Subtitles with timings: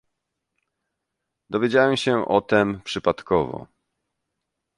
[1.49, 3.67] "Dowiedziałem się o tem przypadkowo."